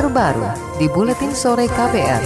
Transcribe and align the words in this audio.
terbaru 0.00 0.48
di 0.80 0.88
Buletin 0.88 1.36
Sore 1.36 1.68
KPR. 1.68 2.24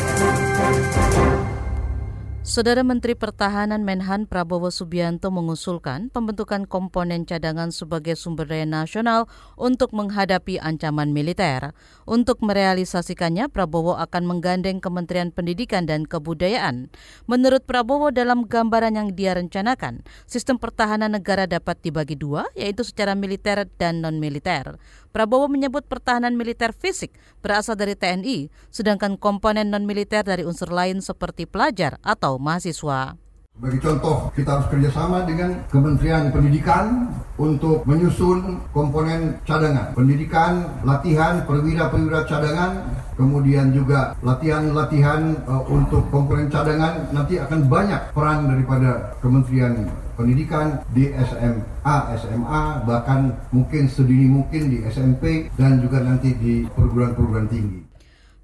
Saudara 2.47 2.87
Menteri 2.87 3.19
Pertahanan 3.19 3.83
Menhan 3.83 4.31
Prabowo 4.31 4.71
Subianto 4.71 5.33
mengusulkan 5.35 6.07
pembentukan 6.07 6.71
komponen 6.71 7.27
cadangan 7.27 7.75
sebagai 7.75 8.15
sumber 8.15 8.47
daya 8.47 8.63
nasional 8.63 9.27
untuk 9.59 9.91
menghadapi 9.91 10.63
ancaman 10.63 11.11
militer. 11.11 11.75
Untuk 12.07 12.45
merealisasikannya, 12.45 13.51
Prabowo 13.51 13.99
akan 13.99 14.23
menggandeng 14.29 14.79
Kementerian 14.79 15.35
Pendidikan 15.35 15.89
dan 15.89 16.07
Kebudayaan. 16.07 16.95
Menurut 17.27 17.67
Prabowo 17.67 18.15
dalam 18.15 18.47
gambaran 18.47 19.03
yang 19.03 19.09
dia 19.17 19.35
rencanakan, 19.35 20.07
sistem 20.29 20.61
pertahanan 20.61 21.17
negara 21.17 21.51
dapat 21.51 21.81
dibagi 21.83 22.15
dua, 22.15 22.47
yaitu 22.55 22.87
secara 22.87 23.19
militer 23.19 23.67
dan 23.81 23.99
non-militer. 23.99 24.79
Prabowo 25.15 25.47
menyebut 25.47 25.87
pertahanan 25.87 26.35
militer 26.35 26.75
fisik 26.75 27.15
berasal 27.39 27.79
dari 27.79 27.95
TNI, 27.95 28.51
sedangkan 28.75 29.15
komponen 29.15 29.71
non-militer 29.71 30.27
dari 30.27 30.43
unsur 30.43 30.75
lain 30.75 30.99
seperti 30.99 31.47
pelajar 31.47 32.03
atau 32.03 32.35
mahasiswa. 32.43 33.15
Bagi 33.55 33.79
contoh, 33.79 34.35
kita 34.35 34.59
harus 34.59 34.67
kerjasama 34.75 35.23
dengan 35.23 35.63
Kementerian 35.71 36.35
Pendidikan 36.35 37.15
untuk 37.35 37.83
menyusun 37.87 38.63
komponen 38.71 39.39
cadangan. 39.43 39.91
Pendidikan, 39.95 40.67
latihan, 40.87 41.43
perwira-perwira 41.43 42.23
cadangan, 42.27 42.87
kemudian 43.19 43.75
juga 43.75 44.15
latihan-latihan 44.23 45.35
uh, 45.47 45.63
untuk 45.67 46.07
komponen 46.15 46.47
cadangan. 46.51 47.11
Nanti 47.11 47.39
akan 47.43 47.67
banyak 47.67 48.01
peran 48.15 48.47
daripada 48.51 49.15
Kementerian 49.19 49.91
Pendidikan 50.15 50.79
di 50.95 51.11
SMA, 51.11 51.97
SMA, 52.23 52.63
bahkan 52.87 53.35
mungkin 53.51 53.91
sedini 53.91 54.31
mungkin 54.31 54.71
di 54.71 54.87
SMP 54.87 55.51
dan 55.59 55.83
juga 55.83 56.07
nanti 56.07 56.31
di 56.39 56.63
perguruan-perguruan 56.71 57.51
tinggi. 57.51 57.94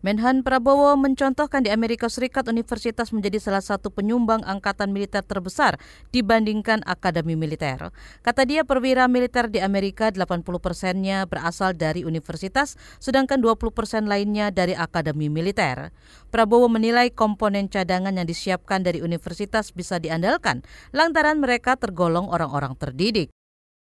Menhan 0.01 0.41
Prabowo 0.41 0.97
mencontohkan 0.97 1.61
di 1.61 1.69
Amerika 1.69 2.09
Serikat 2.09 2.49
universitas 2.49 3.13
menjadi 3.13 3.37
salah 3.37 3.61
satu 3.61 3.93
penyumbang 3.93 4.41
angkatan 4.49 4.97
militer 4.97 5.21
terbesar 5.21 5.77
dibandingkan 6.09 6.81
akademi 6.89 7.37
militer. 7.37 7.93
Kata 8.25 8.49
dia 8.49 8.65
perwira 8.65 9.13
militer 9.13 9.53
di 9.53 9.61
Amerika 9.61 10.09
80 10.09 10.41
persennya 10.57 11.29
berasal 11.29 11.77
dari 11.77 12.09
universitas, 12.09 12.81
sedangkan 12.97 13.45
20 13.45 13.77
persen 13.77 14.09
lainnya 14.09 14.49
dari 14.49 14.73
akademi 14.73 15.29
militer. 15.29 15.93
Prabowo 16.33 16.73
menilai 16.73 17.13
komponen 17.13 17.69
cadangan 17.69 18.17
yang 18.17 18.25
disiapkan 18.25 18.81
dari 18.81 19.05
universitas 19.05 19.69
bisa 19.69 20.01
diandalkan 20.01 20.65
lantaran 20.97 21.45
mereka 21.45 21.77
tergolong 21.77 22.33
orang-orang 22.33 22.73
terdidik. 22.81 23.29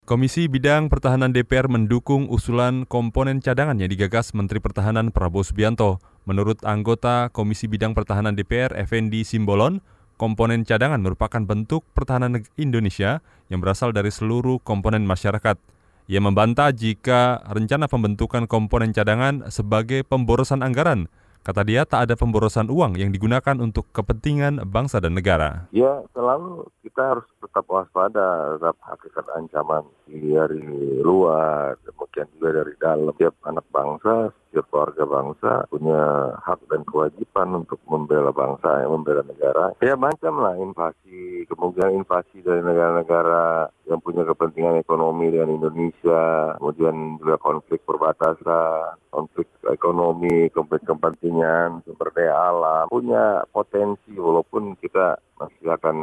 Komisi 0.08 0.48
Bidang 0.48 0.88
Pertahanan 0.88 1.36
DPR 1.36 1.68
mendukung 1.68 2.32
usulan 2.32 2.88
komponen 2.88 3.44
cadangan 3.44 3.76
yang 3.76 3.92
digagas 3.92 4.32
Menteri 4.32 4.56
Pertahanan 4.56 5.12
Prabowo 5.12 5.44
Subianto. 5.44 6.00
Menurut 6.24 6.64
anggota 6.64 7.28
Komisi 7.28 7.68
Bidang 7.68 7.92
Pertahanan 7.92 8.32
DPR, 8.32 8.72
Effendi 8.72 9.20
Simbolon, 9.20 9.84
komponen 10.16 10.64
cadangan 10.64 11.04
merupakan 11.04 11.44
bentuk 11.44 11.84
pertahanan 11.92 12.40
Indonesia 12.56 13.20
yang 13.52 13.60
berasal 13.60 13.92
dari 13.92 14.08
seluruh 14.08 14.64
komponen 14.64 15.04
masyarakat. 15.04 15.60
Ia 16.08 16.20
membantah 16.24 16.72
jika 16.72 17.44
rencana 17.44 17.84
pembentukan 17.84 18.48
komponen 18.48 18.96
cadangan 18.96 19.52
sebagai 19.52 20.08
pemborosan 20.08 20.64
anggaran 20.64 21.12
Kata 21.48 21.64
dia 21.64 21.88
tak 21.88 22.04
ada 22.04 22.12
pemborosan 22.12 22.68
uang 22.68 23.00
yang 23.00 23.08
digunakan 23.08 23.56
untuk 23.56 23.88
kepentingan 23.96 24.68
bangsa 24.68 25.00
dan 25.00 25.16
negara. 25.16 25.64
Ya 25.72 26.04
selalu 26.12 26.68
kita 26.84 27.16
harus 27.16 27.24
tetap 27.40 27.64
waspada 27.72 28.60
terhadap 28.60 28.76
hakikat 28.84 29.24
ancaman 29.32 29.88
dari 30.04 30.60
luar, 31.00 31.80
demikian 31.88 32.28
juga 32.36 32.60
dari 32.60 32.76
dalam. 32.76 33.16
Setiap 33.16 33.32
anak 33.48 33.64
bangsa, 33.72 34.28
setiap 34.48 34.66
keluarga 34.72 35.04
bangsa 35.04 35.52
punya 35.68 36.00
hak 36.40 36.60
dan 36.72 36.82
kewajiban 36.88 37.48
untuk 37.60 37.76
membela 37.84 38.32
bangsa, 38.32 38.82
ya, 38.82 38.88
membela 38.88 39.22
negara. 39.22 39.76
Ya 39.84 39.94
macam 39.94 40.40
lah 40.40 40.56
invasi, 40.56 41.44
kemungkinan 41.52 42.00
invasi 42.02 42.40
dari 42.40 42.64
negara-negara 42.64 43.68
yang 43.88 44.00
punya 44.00 44.24
kepentingan 44.24 44.80
ekonomi 44.80 45.28
dengan 45.28 45.60
Indonesia, 45.60 46.56
kemudian 46.56 47.20
juga 47.20 47.36
konflik 47.40 47.84
perbatasan, 47.84 48.96
konflik 49.12 49.48
ekonomi, 49.68 50.48
konflik 50.52 50.84
kepentingan, 50.88 51.84
sumber 51.84 52.08
daya 52.16 52.34
alam, 52.36 52.84
punya 52.88 53.44
potensi 53.52 54.16
walaupun 54.16 54.76
kita 54.80 55.20
masih 55.38 55.70
akan 55.70 55.96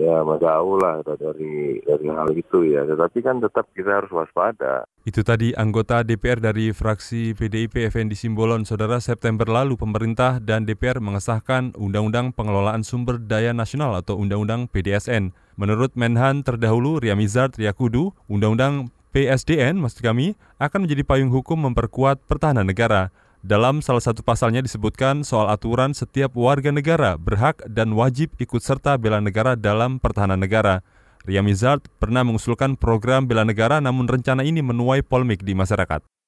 ya 0.00 0.24
menjauh 0.24 0.80
lah 0.80 1.04
dari 1.04 1.84
dari 1.84 2.06
hal 2.08 2.32
itu 2.32 2.64
ya. 2.64 2.88
Tetapi 2.88 3.18
kan 3.20 3.44
tetap 3.44 3.68
kita 3.76 4.00
harus 4.00 4.08
waspada. 4.08 4.88
Itu 5.04 5.20
tadi 5.20 5.52
anggota 5.52 6.00
DPR 6.00 6.40
dari 6.40 6.72
fraksi 6.72 7.36
PDIP 7.36 7.84
Effendi 7.84 8.16
Simbolon, 8.16 8.64
Saudara 8.64 8.96
September 9.00 9.44
lalu 9.44 9.76
pemerintah 9.76 10.40
dan 10.40 10.64
DPR 10.64 11.04
mengesahkan 11.04 11.76
Undang-Undang 11.76 12.32
Pengelolaan 12.32 12.80
Sumber 12.80 13.20
Daya 13.20 13.52
Nasional 13.52 13.92
atau 14.00 14.16
Undang-Undang 14.16 14.72
PDSN. 14.72 15.36
Menurut 15.60 15.92
Menhan 15.92 16.40
terdahulu 16.40 16.96
Riamizard 17.00 17.52
Riakudu, 17.60 18.16
Undang-Undang 18.32 18.88
PSDN, 19.10 19.76
maksud 19.82 20.00
kami, 20.06 20.38
akan 20.62 20.86
menjadi 20.86 21.02
payung 21.02 21.34
hukum 21.34 21.58
memperkuat 21.68 22.24
pertahanan 22.30 22.64
negara. 22.64 23.10
Dalam 23.40 23.80
salah 23.80 24.04
satu 24.04 24.20
pasalnya 24.20 24.60
disebutkan 24.60 25.24
soal 25.24 25.48
aturan 25.48 25.96
setiap 25.96 26.36
warga 26.36 26.68
negara 26.68 27.16
berhak 27.16 27.64
dan 27.72 27.96
wajib 27.96 28.36
ikut 28.36 28.60
serta 28.60 29.00
bela 29.00 29.16
negara 29.16 29.56
dalam 29.56 29.96
pertahanan 29.96 30.36
negara. 30.36 30.84
Ria 31.24 31.40
Mizard 31.40 31.88
pernah 31.96 32.20
mengusulkan 32.20 32.76
program 32.76 33.24
bela 33.24 33.48
negara 33.48 33.80
namun 33.80 34.04
rencana 34.04 34.44
ini 34.44 34.60
menuai 34.60 35.00
polemik 35.00 35.40
di 35.40 35.56
masyarakat. 35.56 36.19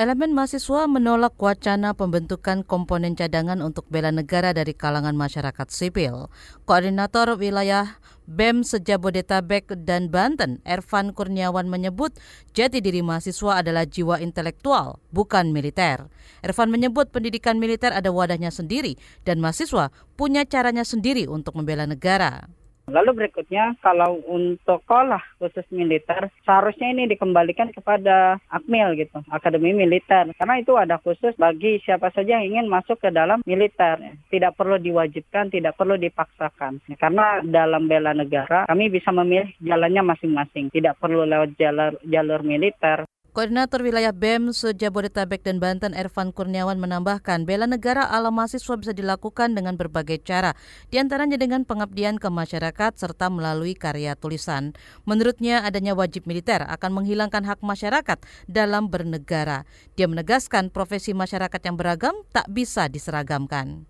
Elemen 0.00 0.32
mahasiswa 0.32 0.88
menolak 0.88 1.36
wacana 1.36 1.92
pembentukan 1.92 2.64
komponen 2.64 3.12
cadangan 3.12 3.60
untuk 3.60 3.84
bela 3.92 4.08
negara 4.08 4.56
dari 4.56 4.72
kalangan 4.72 5.12
masyarakat 5.12 5.68
sipil. 5.68 6.32
Koordinator 6.64 7.36
wilayah 7.36 8.00
BEM 8.24 8.64
Sejabodetabek 8.64 9.68
dan 9.84 10.08
Banten, 10.08 10.64
Ervan 10.64 11.12
Kurniawan 11.12 11.68
menyebut 11.68 12.16
jati 12.56 12.80
diri 12.80 13.04
mahasiswa 13.04 13.60
adalah 13.60 13.84
jiwa 13.84 14.24
intelektual, 14.24 15.04
bukan 15.12 15.52
militer. 15.52 16.08
Ervan 16.40 16.72
menyebut 16.72 17.12
pendidikan 17.12 17.60
militer 17.60 17.92
ada 17.92 18.08
wadahnya 18.08 18.48
sendiri 18.48 18.96
dan 19.28 19.36
mahasiswa 19.36 19.92
punya 20.16 20.48
caranya 20.48 20.88
sendiri 20.88 21.28
untuk 21.28 21.60
membela 21.60 21.84
negara. 21.84 22.48
Lalu 22.90 23.24
berikutnya 23.24 23.78
kalau 23.80 24.20
untuk 24.28 24.82
sekolah 24.90 25.22
khusus 25.38 25.62
militer 25.70 26.34
seharusnya 26.42 26.90
ini 26.90 27.06
dikembalikan 27.06 27.70
kepada 27.70 28.42
Akmil 28.50 28.98
gitu, 28.98 29.22
Akademi 29.30 29.70
Militer. 29.70 30.34
Karena 30.34 30.58
itu 30.58 30.74
ada 30.74 30.98
khusus 30.98 31.30
bagi 31.38 31.78
siapa 31.86 32.10
saja 32.10 32.42
yang 32.42 32.58
ingin 32.58 32.66
masuk 32.66 32.98
ke 32.98 33.14
dalam 33.14 33.38
militer. 33.46 34.18
Tidak 34.30 34.54
perlu 34.58 34.82
diwajibkan, 34.82 35.54
tidak 35.54 35.78
perlu 35.78 35.94
dipaksakan. 35.94 36.82
Karena 36.98 37.38
dalam 37.46 37.86
bela 37.86 38.10
negara 38.10 38.66
kami 38.66 38.90
bisa 38.90 39.14
memilih 39.14 39.54
jalannya 39.62 40.02
masing-masing. 40.02 40.74
Tidak 40.74 40.98
perlu 40.98 41.22
lewat 41.22 41.54
jalur 41.54 41.94
jalur 42.02 42.40
militer. 42.42 43.06
Koordinator 43.40 43.80
Wilayah 43.80 44.12
BEM 44.12 44.52
Sejabodetabek 44.52 45.40
dan 45.40 45.64
Banten 45.64 45.96
Ervan 45.96 46.28
Kurniawan 46.28 46.76
menambahkan 46.76 47.48
bela 47.48 47.64
negara 47.64 48.04
ala 48.04 48.28
mahasiswa 48.28 48.76
bisa 48.76 48.92
dilakukan 48.92 49.56
dengan 49.56 49.80
berbagai 49.80 50.20
cara, 50.20 50.52
di 50.92 51.00
antaranya 51.00 51.40
dengan 51.40 51.64
pengabdian 51.64 52.20
ke 52.20 52.28
masyarakat 52.28 53.00
serta 53.00 53.32
melalui 53.32 53.72
karya 53.72 54.12
tulisan. 54.12 54.76
Menurutnya 55.08 55.64
adanya 55.64 55.96
wajib 55.96 56.28
militer 56.28 56.68
akan 56.68 57.00
menghilangkan 57.00 57.48
hak 57.48 57.64
masyarakat 57.64 58.20
dalam 58.44 58.92
bernegara. 58.92 59.64
Dia 59.96 60.04
menegaskan 60.04 60.68
profesi 60.68 61.16
masyarakat 61.16 61.64
yang 61.64 61.80
beragam 61.80 62.20
tak 62.36 62.44
bisa 62.52 62.92
diseragamkan. 62.92 63.88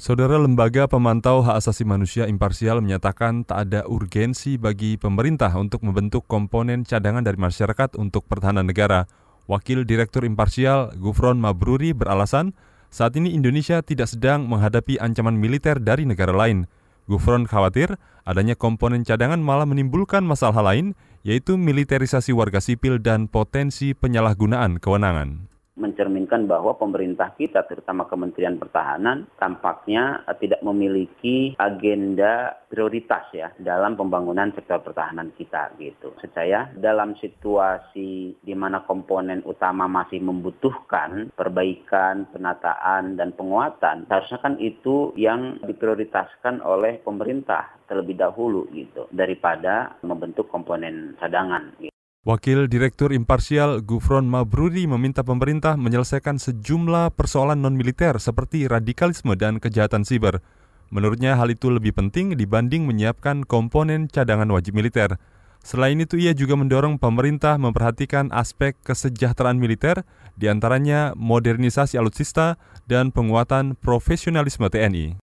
Saudara 0.00 0.40
Lembaga 0.40 0.88
Pemantau 0.88 1.44
Hak 1.44 1.60
Asasi 1.60 1.84
Manusia 1.84 2.24
Imparsial 2.24 2.80
menyatakan 2.80 3.44
tak 3.44 3.68
ada 3.68 3.84
urgensi 3.84 4.56
bagi 4.56 4.96
pemerintah 4.96 5.52
untuk 5.60 5.84
membentuk 5.84 6.24
komponen 6.24 6.88
cadangan 6.88 7.20
dari 7.20 7.36
masyarakat 7.36 8.00
untuk 8.00 8.24
pertahanan 8.24 8.64
negara. 8.64 9.04
Wakil 9.44 9.84
Direktur 9.84 10.24
Imparsial 10.24 10.96
Gufron 10.96 11.36
Mabruri 11.36 11.92
beralasan, 11.92 12.56
saat 12.88 13.12
ini 13.20 13.36
Indonesia 13.36 13.84
tidak 13.84 14.08
sedang 14.08 14.48
menghadapi 14.48 14.96
ancaman 14.96 15.36
militer 15.36 15.76
dari 15.76 16.08
negara 16.08 16.32
lain. 16.32 16.64
Gufron 17.04 17.44
khawatir 17.44 17.92
adanya 18.24 18.56
komponen 18.56 19.04
cadangan 19.04 19.44
malah 19.44 19.68
menimbulkan 19.68 20.24
masalah 20.24 20.64
lain, 20.64 20.96
yaitu 21.28 21.60
militerisasi 21.60 22.32
warga 22.32 22.64
sipil 22.64 23.04
dan 23.04 23.28
potensi 23.28 23.92
penyalahgunaan 23.92 24.80
kewenangan 24.80 25.49
mencerminkan 25.80 26.44
bahwa 26.44 26.76
pemerintah 26.76 27.32
kita, 27.34 27.64
terutama 27.64 28.04
Kementerian 28.06 28.60
Pertahanan, 28.60 29.24
tampaknya 29.40 30.22
eh, 30.28 30.36
tidak 30.36 30.60
memiliki 30.60 31.56
agenda 31.56 32.60
prioritas 32.70 33.26
ya 33.34 33.50
dalam 33.58 33.98
pembangunan 33.98 34.54
sektor 34.54 34.78
pertahanan 34.84 35.34
kita 35.34 35.74
gitu. 35.80 36.14
Saya 36.30 36.70
dalam 36.78 37.18
situasi 37.18 38.38
di 38.38 38.54
mana 38.54 38.86
komponen 38.86 39.42
utama 39.42 39.90
masih 39.90 40.22
membutuhkan 40.22 41.34
perbaikan, 41.34 42.30
penataan 42.30 43.18
dan 43.18 43.34
penguatan, 43.34 44.06
seharusnya 44.06 44.38
kan 44.38 44.54
itu 44.62 45.10
yang 45.18 45.58
diprioritaskan 45.66 46.62
oleh 46.62 47.02
pemerintah 47.02 47.80
terlebih 47.90 48.14
dahulu 48.14 48.70
gitu 48.70 49.10
daripada 49.10 49.98
membentuk 50.06 50.46
komponen 50.46 51.18
cadangan. 51.18 51.74
Gitu. 51.82 51.99
Wakil 52.20 52.68
Direktur 52.68 53.16
Imparsial 53.16 53.80
Gufron 53.80 54.28
Mabruri 54.28 54.84
meminta 54.84 55.24
pemerintah 55.24 55.80
menyelesaikan 55.80 56.36
sejumlah 56.36 57.16
persoalan 57.16 57.64
non-militer 57.64 58.20
seperti 58.20 58.68
radikalisme 58.68 59.32
dan 59.40 59.56
kejahatan 59.56 60.04
siber. 60.04 60.44
Menurutnya 60.92 61.40
hal 61.40 61.48
itu 61.48 61.72
lebih 61.72 61.96
penting 61.96 62.36
dibanding 62.36 62.84
menyiapkan 62.84 63.48
komponen 63.48 64.04
cadangan 64.04 64.52
wajib 64.52 64.76
militer. 64.76 65.16
Selain 65.64 65.96
itu 65.96 66.20
ia 66.20 66.36
juga 66.36 66.60
mendorong 66.60 67.00
pemerintah 67.00 67.56
memperhatikan 67.56 68.28
aspek 68.36 68.76
kesejahteraan 68.84 69.56
militer, 69.56 70.04
di 70.36 70.52
antaranya 70.52 71.16
modernisasi 71.16 71.96
alutsista 71.96 72.60
dan 72.84 73.16
penguatan 73.16 73.80
profesionalisme 73.80 74.68
TNI. 74.68 75.16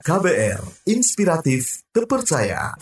KBR, 0.00 0.88
inspiratif, 0.88 1.84
terpercaya. 1.92 2.72